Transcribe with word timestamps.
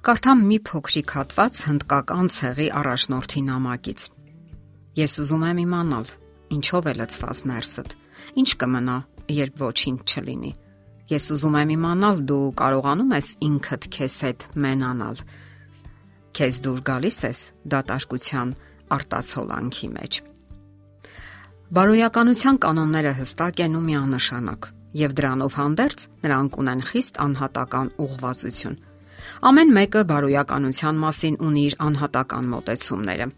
Կարդամ 0.00 0.42
մի 0.48 0.56
փոքրիկ 0.64 1.12
հատված 1.12 1.58
հնդկական 1.66 2.28
ցեղի 2.32 2.66
առաջնորդի 2.72 3.40
նամակից։ 3.50 4.04
Ես 4.96 5.16
ուզում 5.20 5.44
եմ 5.50 5.60
իմանալ, 5.60 6.06
ինչով 6.56 6.88
է 6.88 6.94
լցված 7.00 7.42
ներսդ։ 7.50 7.92
Ինչ 8.40 8.48
կմնա, 8.62 8.96
երբ 9.36 9.60
ոչինչ 9.60 10.00
չլինի։ 10.08 10.54
Ես 11.12 11.28
ուզում 11.36 11.60
եմ 11.60 11.74
իմանալ, 11.76 12.24
դու 12.32 12.48
կարողանում 12.62 13.14
ես 13.18 13.28
ինքդ 13.50 13.88
քեզ 14.00 14.16
հետ 14.24 14.48
մենանալ։ 14.64 15.22
Քեզ 16.40 16.64
դուր 16.64 16.80
գալիս 16.88 17.18
ես 17.28 17.40
դատարկության 17.76 18.58
արտացոլանքի 18.96 19.88
մեջ։ 20.00 20.22
Բարոյականության 21.76 22.64
կանոնները 22.64 23.18
հստակ 23.20 23.66
են 23.68 23.76
ու 23.76 23.88
միանշանակ, 23.90 24.70
եւ 25.04 25.18
դրանով 25.20 25.58
հանդերձ 25.60 26.06
նրանք 26.24 26.62
ունեն 26.64 26.86
խիստ 26.88 27.20
անհատական 27.26 27.98
ուղղվածություն 28.00 28.86
Ամեն 29.50 29.76
մեկը 29.76 30.02
բարոյականության 30.10 30.98
մասին 31.04 31.38
ունի 31.50 31.62
իր 31.70 31.78
անհատական 31.90 32.50
մոտեցումները։ 32.54 33.30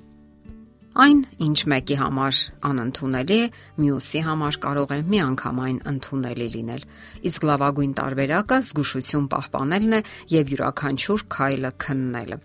Այն, 0.93 1.21
ինչ 1.41 1.59
մեկի 1.73 1.97
համար 1.97 2.39
անընդունելի 2.69 3.37
է, 3.41 3.45
մյուսի 3.81 4.21
համար 4.27 4.57
կարող 4.65 4.91
է 4.93 4.99
միանգամայն 5.13 5.79
ընդունելի 5.93 6.49
լինել։ 6.53 6.83
Իսկ 7.31 7.47
լավագույն 7.49 7.95
տարբերակը 8.01 8.59
զգուշություն 8.69 9.29
պահպանելն 9.33 9.97
է 9.97 10.01
եւ 10.37 10.53
յուրաքանչյուր 10.53 11.25
քայլը 11.33 11.71
քննելը։ 11.87 12.39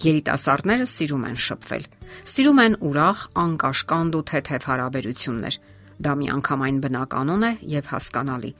Երիտասարդները 0.00 0.86
սիրում 0.92 1.24
են 1.30 1.40
շփվել։ 1.46 1.88
Սիրում 2.34 2.60
են 2.64 2.76
ուրախ, 2.90 3.24
անկաշկանդ 3.40 4.14
ու 4.20 4.22
թեթև 4.30 4.68
հարաբերություններ։ 4.70 5.58
Դա 6.00 6.12
միանգամայն 6.20 6.78
բնականon 6.84 7.42
է 7.48 7.52
եւ 7.80 7.90
հասկանալի։ 7.94 8.52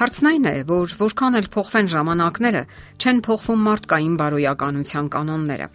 Հարցն 0.00 0.28
այն 0.30 0.46
է, 0.50 0.54
որ 0.70 0.94
որքան 1.00 1.38
էլ 1.40 1.48
փոխվեն 1.56 1.90
ժամանակները, 1.96 2.62
չեն 3.00 3.20
փոխվում 3.26 3.66
մարդկային 3.66 4.14
բարոյականության 4.20 5.10
կանոնները։ 5.16 5.68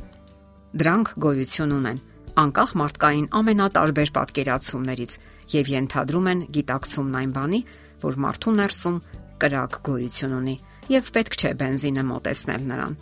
Դրանք 0.82 1.14
գոյություն 1.26 1.76
ունեն 1.82 2.02
անկախ 2.42 2.74
մարդկային 2.80 3.28
ամենատարբեր 3.36 4.12
պատկերացումներից 4.16 5.16
եւ 5.52 5.72
ենթադրում 5.72 6.30
են 6.32 6.44
գիտակցումն 6.56 7.18
այն 7.22 7.34
բանի, 7.36 7.62
որ 8.02 8.20
մարդու 8.26 8.54
ներսում 8.62 9.00
կրակ 9.42 9.78
գոյություն 9.88 10.36
ունի 10.40 10.56
եւ 10.96 11.12
պետք 11.18 11.38
չէ 11.42 11.52
բենզինը 11.62 12.04
մոտեցնել 12.08 12.68
նրան, 12.72 12.98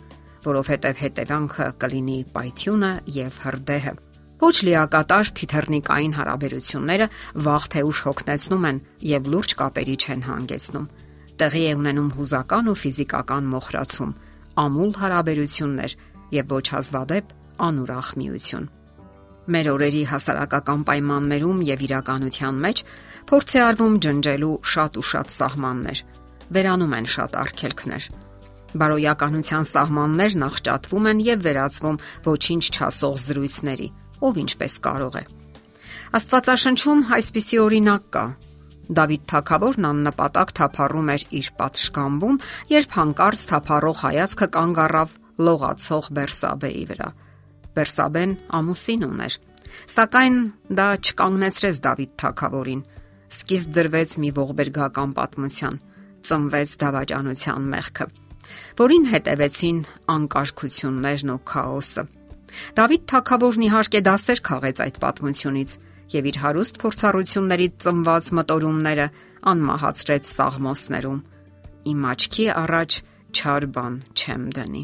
որովհետեւ 0.50 1.02
հետևանքը 1.04 1.66
կլինի 1.84 2.18
պայթյունը 2.34 2.92
եւ 3.20 3.42
հրդեհը։ 3.46 3.94
Ոչ 4.40 4.54
լիակատար 4.64 5.30
թիթեռնիկային 5.36 6.14
հարաբերությունները 6.16 7.06
վաղ 7.44 7.64
թե 7.74 7.80
ուշ 7.90 7.98
հոգնեցնում 8.06 8.66
են 8.70 8.78
եւ 9.10 9.26
լուրջ 9.34 9.50
կապերի 9.60 9.96
չեն 10.00 10.22
հանգեցնում։ 10.28 10.86
Տեղի 11.40 11.62
է 11.70 11.74
ունենում 11.80 12.08
հուզական 12.16 12.70
ու 12.72 12.78
ֆիզիկական 12.80 13.50
մոխրացում, 13.52 14.14
ամուլ 14.64 14.90
հարաբերություններ 15.00 15.96
եւ 16.40 16.54
ոչ 16.56 16.64
հազվադեպ 16.76 17.34
անուրախ 17.68 18.08
միություն։ 18.20 18.66
Մեր 19.50 19.66
օրերի 19.74 20.02
հասարակական 20.08 20.80
պայմաններում 20.88 21.62
եւ 21.68 21.84
իրականության 21.90 22.64
մեջ 22.64 22.82
փորձ 23.30 23.54
է 23.56 23.62
արվում 23.68 23.94
ջնջելու 24.04 24.56
շատ 24.72 25.00
ու 25.00 25.06
շատ 25.10 25.32
սահմաններ։ 25.36 26.02
Վերանում 26.54 26.96
են 27.00 27.08
շատ 27.14 27.40
արգելքներ 27.44 28.04
բարոյականության 28.80 29.64
սահմաններն 29.66 30.44
աղճատվում 30.46 31.08
են 31.10 31.22
եւ 31.26 31.40
վերածվում 31.46 31.96
ոչինչ 32.26 32.64
չասող 32.70 33.16
զրույցների, 33.26 33.88
ով 34.26 34.40
ինչպես 34.44 34.74
կարող 34.86 35.18
է։ 35.20 35.24
Աստվածաշնչում 36.20 37.02
այսպիսի 37.16 37.58
օրինակ 37.64 38.06
կա։ 38.14 38.24
Դավիթ 38.90 39.26
Թագավորն 39.30 39.86
աննպատակ 39.86 40.52
թափառում 40.58 41.10
էր 41.14 41.24
իր 41.40 41.48
պատշգամբում, 41.60 42.38
երբ 42.74 42.96
հանկարծ 42.98 43.44
թափառող 43.50 44.00
հայացքը 44.00 44.48
կանգ 44.56 44.80
առավ 44.84 45.12
լողացող 45.46 46.08
Բերսաբեի 46.18 46.82
վրա։ 46.90 47.10
Բերսաբեն 47.78 48.32
ամուսին 48.58 49.06
ուներ, 49.06 49.36
սակայն 49.94 50.40
դա 50.80 50.88
չկանգնեցրեց 51.06 51.80
Դավիթ 51.86 52.16
Թագավորին։ 52.20 52.82
Սկիզբ 53.30 53.74
դրվեց 53.78 54.14
մի 54.20 54.30
ողբերգական 54.40 55.10
պատմության, 55.20 55.76
ծնվեց 56.26 56.70
դավաճանության 56.82 57.68
մեղքը, 57.74 58.06
որին 58.82 59.04
հետևեցին 59.14 59.78
անկարգություններն 60.18 61.30
ու 61.36 61.44
քաոսը։ 61.54 62.04
Դավիթ 62.78 63.02
Թագավորն 63.10 63.64
իհարկե 63.68 64.00
դասեր 64.10 64.40
քաղեց 64.50 64.82
այդ 64.84 65.00
պատմությունից 65.04 65.74
եւ 66.10 66.28
իր 66.30 66.38
հարուստ 66.44 66.80
փորձառություններից 66.82 67.74
ծնված 67.84 68.30
մտորումները 68.40 69.06
անմահացրեց 69.50 70.30
սաղմոսներում։ 70.30 71.20
Իմ 71.90 72.06
աչքի 72.10 72.46
առաջ 72.60 72.96
չար 73.30 73.66
բան 73.74 73.94
չեմ 74.20 74.48
դնի։ 74.56 74.82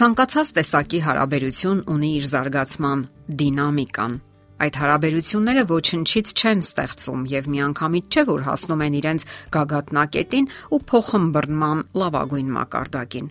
Ցանկացած 0.00 0.50
տեսակի 0.56 1.00
հարաբերություն 1.06 1.80
ունի 1.94 2.10
իր 2.20 2.26
զարգացման 2.30 3.00
դինամիկան։ 3.40 4.12
Այդ 4.60 4.76
հարաբերությունները 4.76 5.62
ոչնչից 5.70 6.32
չեն 6.36 6.62
ստեղծվում 6.66 7.22
եւ 7.32 7.46
միանգամից 7.54 8.08
չէ 8.12 8.24
որ 8.28 8.42
հասնում 8.48 8.82
են 8.86 8.96
իրենց 9.00 9.24
գագաթնակետին 9.56 10.48
ու 10.76 10.80
փոխմբռնման 10.90 11.84
լավագույն 12.02 12.50
մակարդակին։ 12.60 13.30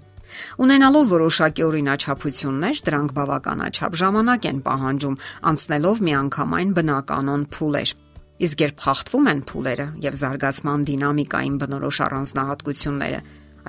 Ունենալով 0.64 1.10
որոշակի 1.14 1.66
օրինաչափություններ, 1.70 2.82
դրանք 2.90 3.14
բավականաչափ 3.20 3.98
ժամանակ 4.04 4.48
են 4.50 4.62
պահանջում 4.70 5.20
անցնելով 5.50 6.02
միանգամայն 6.10 6.72
բնականon 6.80 7.44
փուլեր։ 7.56 7.94
Իսկ 8.40 8.62
երբ 8.64 8.78
խախտվում 8.86 9.30
են 9.30 9.42
փուլերը 9.50 9.88
եւ 10.06 10.18
զարգացման 10.20 10.84
դինամիկային 10.90 11.56
բնորոշ 11.60 11.98
առանձնահատկությունները, 12.08 13.20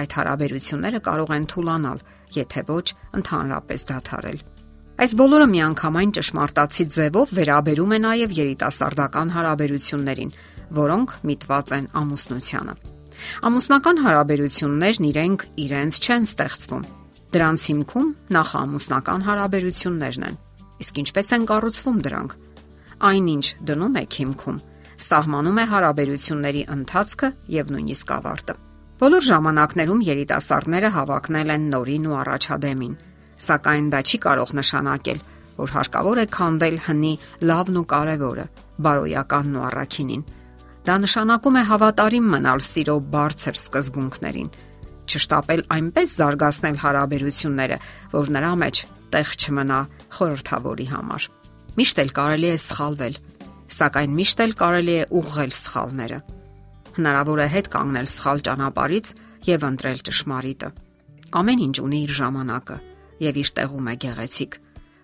այդ 0.00 0.14
հարաբերությունները 0.20 1.00
կարող 1.10 1.34
են 1.36 1.46
թուլանալ, 1.50 2.04
եթե 2.38 2.62
ոչ 2.70 2.86
ընդհանրապես 3.20 3.86
դադարել։ 3.90 4.38
Այս 5.00 5.12
բոլորը 5.16 5.46
միանգամայն 5.50 6.10
ճշմարտացի 6.20 6.84
ձևով 6.94 7.34
վերաբերում 7.40 7.94
է 7.96 8.00
նաև 8.04 8.34
երիտասարդական 8.36 9.34
հարաբերություններին, 9.36 10.34
որոնք 10.76 11.18
միտված 11.30 11.76
են 11.80 11.92
ամուսնությանը։ 12.04 12.99
Ամուսնական 13.46 14.00
հարաբերություններն 14.04 15.06
իրենք 15.10 15.44
իրենց 15.64 15.98
չեն 16.00 16.24
ստեղծվում։ 16.28 16.84
Դրանց 17.30 17.64
հիմքում 17.70 18.08
նախամուսնական 18.36 19.26
հարաբերություններն 19.26 20.24
են։ 20.30 20.38
Իսկ 20.80 21.00
ինչպես 21.02 21.28
են 21.36 21.44
կառուցվում 21.50 22.00
դրանք։ 22.06 22.32
Այնինչ 23.10 23.46
դնում 23.70 23.98
է 24.00 24.04
հիմքում, 24.16 24.58
սահմանում 25.10 25.60
է 25.60 25.64
հարաբերությունների 25.70 26.62
ընթացքը 26.74 27.28
եւ 27.60 27.70
նույնիսկ 27.74 28.10
ավարտը։ 28.16 28.56
Բոլոր 29.00 29.24
ժամանակներում 29.30 30.02
երիտասարդները 30.10 30.88
հավակնել 30.96 31.52
են 31.54 31.62
նորին 31.72 32.08
ու 32.10 32.16
առաջադեմին, 32.20 32.98
սակայն 33.40 33.86
դա 33.94 34.00
չի 34.04 34.18
կարող 34.26 34.50
նշանակել, 34.60 35.22
որ 35.60 35.72
հարկավոր 35.76 36.20
է 36.20 36.26
քանդել 36.36 36.76
հնի 36.88 37.14
լավն 37.48 37.80
ու 37.80 37.86
կարևորը, 37.94 38.44
բարոյականն 38.84 39.56
ու 39.56 39.64
առաքինին 39.70 40.26
Դա 40.80 40.94
նշանակում 41.04 41.56
է 41.60 41.62
հավատարիմ 41.68 42.28
մնալ 42.34 42.62
սիրո 42.64 42.94
բարձր 43.12 43.58
սկզբունքներին, 43.60 44.48
չշտապել 45.10 45.62
այնպես 45.76 46.14
զարգացնել 46.20 46.76
հարաբերությունները, 46.84 47.78
որ 48.14 48.30
նրա 48.36 48.52
մեջ 48.62 48.82
տեղ 49.12 49.32
չմնա 49.36 49.80
խորթավորի 50.16 50.86
համար։ 50.94 51.26
Միշտ 51.80 52.00
էլ 52.04 52.12
կարելի 52.16 52.48
է 52.50 52.56
սխալվել, 52.64 53.18
սակայն 53.76 54.14
միշտ 54.20 54.42
էլ 54.44 54.54
կարելի 54.60 54.94
է 55.00 55.04
ուղղել 55.20 55.52
սխալները։ 55.60 56.18
Հնարավոր 56.96 57.40
է 57.40 57.48
հետ 57.54 57.70
կանգնել 57.74 58.08
սխալ 58.10 58.42
ճանապարից 58.48 59.12
եւ 59.50 59.66
ընտրել 59.70 60.00
ճշմարիտը։ 60.08 60.70
Ամեն 61.40 61.60
ինչ 61.68 61.76
ունի 61.84 62.00
իր 62.06 62.12
ժամանակը 62.20 62.76
եւ 63.20 63.38
իր 63.40 63.50
տեղում 63.60 63.90
է 63.90 63.94
գեղեցիկ, 64.04 64.56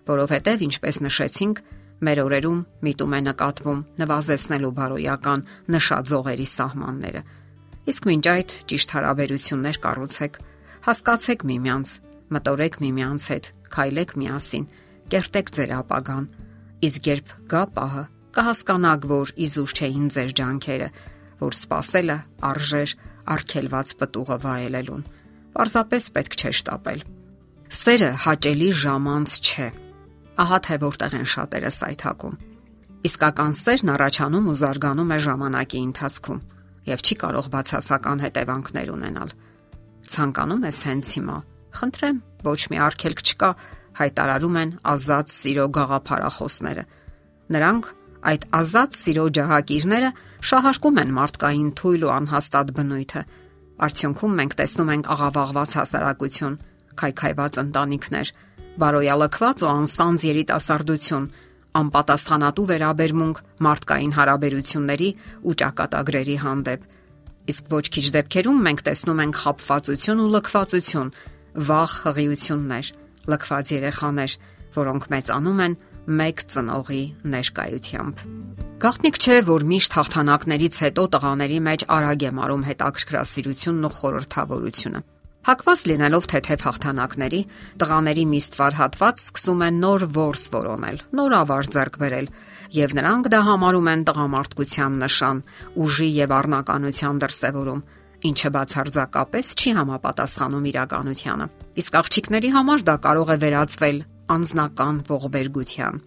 որովհետեւ 0.07 0.63
ինչպես 0.67 0.99
նշեցինք, 1.07 1.61
մեր 1.97 2.19
օրերում 2.23 2.59
միտում 2.85 3.13
է 3.17 3.19
նկատվում 3.25 3.79
նվազեցնելու 4.01 4.73
բարոյական 4.77 5.43
նշաձողերի 5.73 6.47
սահմանները։ 6.51 7.21
Իսկ 7.87 8.07
մինչ 8.09 8.25
այդ 8.33 8.53
ճիշտ 8.69 8.93
հարաբերություններ 8.97 9.79
կառուցեք, 9.85 10.37
հասկացեք 10.87 11.45
միմյանց, 11.47 11.93
մտորեք 12.37 12.77
միմյանց 12.83 13.25
հետ, 13.31 13.49
քայլեք 13.73 14.13
միասին, 14.21 14.65
կերտեք 15.07 15.51
ձեր 15.57 15.73
ապագան։ 15.77 16.25
Իսկ 16.87 17.09
երբ 17.09 17.33
գա 17.53 17.63
պահը, 17.77 18.03
կհասկանաք, 18.37 19.07
որ 19.17 19.33
իզուր 19.47 19.75
չէին 19.77 20.07
ձեր 20.17 20.31
ջանքերը, 20.37 20.89
որ 21.41 21.57
սпасելը 21.57 22.17
արժեր 22.51 22.95
արգելված 23.37 23.95
պտուղը 23.97 24.37
վայելելուն։ 24.45 25.03
Պարզապես 25.57 26.11
պետք 26.17 26.37
չէ 26.37 26.53
շտապել։ 26.61 27.03
Սերը 27.77 28.11
հաճելի 28.27 28.69
ժամանց 28.83 29.37
չէ 29.41 29.67
Ահա 30.37 30.57
թե 30.67 30.75
որտեղ 30.83 31.17
են 31.17 31.27
շատերը 31.33 31.71
սայթակում։ 31.77 32.37
Իսկական 33.07 33.53
սերն 33.57 33.91
առաջանում 33.93 34.47
ու 34.51 34.55
զարգանում 34.61 35.13
է 35.15 35.19
ժամանակի 35.25 35.79
ընթացքում 35.87 36.41
եւ 36.87 37.03
չի 37.03 37.15
կարող 37.23 37.47
բացասական 37.53 38.21
հետևանքներ 38.25 38.91
ունենալ։ 38.93 39.31
Ցանկանում 40.07 40.65
ես 40.67 40.79
հենց 40.87 41.07
հիմա։ 41.17 41.37
Խնդրեմ, 41.77 42.17
ոչ 42.47 42.61
մի 42.71 42.77
արգելք 42.87 43.21
չկա, 43.27 43.49
հայտարարում 43.97 44.57
են 44.61 44.71
ազատ 44.93 45.33
սիրո 45.33 45.65
գաղափարախոսները։ 45.77 46.83
Նրանք 47.57 47.89
այդ 48.31 48.43
ազատ 48.61 48.97
սիրո 48.97 49.25
ջահակիրները 49.37 50.09
շահարկում 50.47 50.99
են 51.01 51.13
մարդկային 51.17 51.69
թույլ 51.81 52.05
ու 52.07 52.13
անհաստատ 52.17 52.73
բնույթը։ 52.77 53.21
Արդյունքում 53.87 54.37
մենք 54.37 54.53
տեսնում 54.57 54.91
ենք 54.95 55.09
աղավաղված 55.17 55.73
հասարակություն, 55.77 56.57
քայքայված 56.97 57.59
ընտանիքներ, 57.61 58.31
բարոյալքված 58.81 59.63
ու 59.65 59.69
անսանձ 59.73 60.25
երիտասարդություն, 60.27 61.25
անպատասխանատու 61.77 62.67
վերաբերմունք 62.71 63.41
մարդկային 63.67 64.13
հարաբերությունների 64.17 65.09
ու 65.47 65.55
ճակատագրերի 65.61 66.37
հանդեպ։ 66.43 66.85
Իսկ 67.47 67.69
ոչ 67.73 67.85
քիչ 67.97 68.05
դեպքերում 68.17 68.63
մենք 68.67 68.81
տեսնում 68.87 69.21
ենք 69.23 69.41
խապվածություն 69.41 70.23
ու 70.23 70.31
լքվածություն, 70.35 71.11
վախ, 71.67 71.93
հղիություններ, 72.07 72.85
լքված 73.33 73.71
երեխաներ, 73.77 74.31
որոնք 74.77 75.07
մեծանում 75.13 75.61
են 75.67 75.77
մեկ 76.07 76.43
ծնողի 76.53 77.03
ներկայությամբ։ 77.33 78.25
Գաղտնիք 78.77 79.17
չէ, 79.17 79.37
որ 79.47 79.63
միշտ 79.73 79.95
հաղթանակներից 79.97 80.75
հետո 80.85 81.03
տղաների 81.17 81.59
մեջ 81.67 81.85
արագ 81.97 82.25
է 82.27 82.31
մարում 82.37 82.65
հետաքրքրասիրությունն 82.67 83.87
ու 83.87 83.95
խորհրդավորությունը։ 83.97 85.01
Հակված 85.47 85.81
լինելով 85.87 86.25
թեթև 86.27 86.63
հաղթանակների, 86.67 87.37
տղաների 87.79 88.23
միստվար 88.27 88.73
հատված 88.77 89.21
սկսում 89.21 89.61
են 89.63 89.77
նոր 89.79 90.03
ворս 90.17 90.41
որոնել, 90.51 90.97
նոր 91.15 91.35
ավար 91.37 91.69
ձեռք 91.71 91.99
բերել, 92.01 92.27
եւ 92.75 92.95
նրանք 92.97 93.29
դա 93.31 93.39
համարում 93.47 93.87
են 93.91 94.03
տղամարդկության 94.09 94.97
նշան, 95.03 95.39
ուժի 95.87 96.09
եւ 96.17 96.33
առնականության 96.39 97.21
դրսեւորում, 97.23 97.85
ինչը 98.27 98.51
բացարձակապես 98.57 99.53
չի 99.55 99.73
համապատասխանում 99.77 100.67
իրականությանը։ 100.73 101.47
Իսկ 101.79 101.97
աղջիկների 102.01 102.51
համար 102.57 102.85
դա 102.91 102.97
կարող 103.07 103.31
է 103.31 103.39
վերածվել 103.47 104.03
անznական 104.35 105.01
ողբերգության։ 105.07 106.03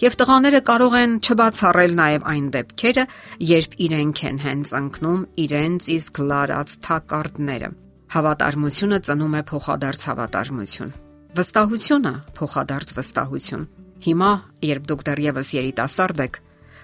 Եվ 0.00 0.18
տղաները 0.24 0.60
կարող 0.72 0.98
են 1.04 1.12
չբացառել 1.20 1.92
նաև 2.00 2.26
այն 2.32 2.48
դեպքերը, 2.56 3.04
երբ 3.50 3.78
իրենք 3.90 4.24
են 4.30 4.42
հենց 4.48 4.74
ընկնում 4.80 5.22
իրենց 5.44 5.92
իսկ 6.00 6.24
լարած 6.32 6.76
թակարդները։ 6.88 7.72
Հավատարմությունը 8.10 8.98
ծնում 9.06 9.34
է 9.38 9.42
փոխադարձ 9.50 10.06
հավատարմություն։ 10.10 10.94
Վստահությունը 11.40 12.14
փոխադարձ 12.38 12.94
վստահություն։ 12.98 13.66
Հիմա, 14.06 14.30
երբ 14.66 14.88
դուք 14.90 15.04
դեռևս 15.08 15.52
երիտասարդ 15.60 16.22
եք, 16.26 16.40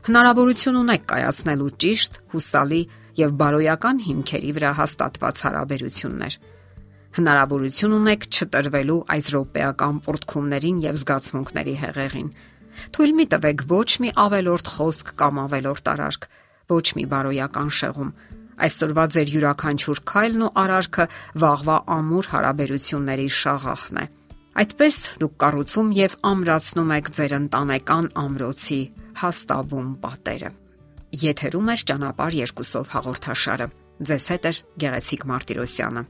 հնարավորություն 0.06 0.78
ունեք 0.82 1.06
կայացնելու 1.10 1.72
ճիշտ, 1.82 2.20
հուսալի 2.36 2.82
եւ 3.26 3.32
բարոյական 3.40 4.04
հիմքերի 4.06 4.52
վրա 4.60 4.70
հաստատված 4.80 5.42
հարաբերություններ 5.46 6.38
հնարավորություն 7.16 7.94
ունեք 7.96 8.24
չտրվելու 8.28 8.96
այս 9.14 9.28
ռոպեական 9.34 10.00
պորտքումներին 10.04 10.80
եւ 10.84 10.96
զգացմունքների 11.00 11.74
հեղեղին։ 11.80 12.26
Թույլ 12.92 13.12
մի 13.16 13.26
տվեք 13.32 13.62
ոչ 13.70 13.88
մի 14.04 14.10
ավելորդ 14.20 14.66
խոսք 14.74 15.12
կամ 15.22 15.40
ավելորդ 15.46 15.88
արարք, 15.92 16.26
ոչ 16.76 16.86
մի 16.98 17.04
բարոյական 17.12 17.70
շեղում։ 17.78 18.10
Այսօրվա 18.56 19.04
ձեր 19.12 19.32
յուրաքանչյուր 19.36 19.98
քայլն 20.10 20.44
ու 20.46 20.52
արարքը 20.62 21.04
վաղվա 21.42 21.76
ամուր 21.96 22.28
հարաբերությունների 22.32 23.26
շաղախն 23.36 24.00
է։ 24.00 24.06
Այդպես 24.56 25.00
դուք 25.20 25.34
կառուցում 25.42 25.88
եւ 25.96 26.14
ամրացնում 26.30 26.92
եք 26.96 27.10
ձեր 27.16 27.34
ընտանեկան 27.36 28.06
ամրոցի 28.24 28.80
հաստաբում 29.20 29.90
պատերը։ 30.06 30.50
Եթերում 31.26 31.68
է 31.72 31.76
ճանապարհ 31.90 32.36
երկուսով 32.40 32.94
հաղորդաշարը։ 32.96 33.66
Ձեզ 34.08 34.24
հետ 34.32 34.46
է 34.48 34.52
Գեղեցիկ 34.82 35.26
Մարտիրոսյանը։ 35.30 36.02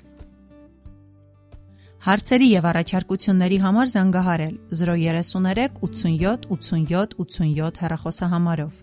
Հարցերի 2.07 2.49
եւ 2.55 2.67
առաջարկությունների 2.71 3.57
համար 3.67 3.89
զանգահարել 3.93 4.57
033 4.81 5.81
87 5.83 6.47
87 6.55 7.17
87 7.19 7.81
հեռախոսահամարով։ 7.83 8.75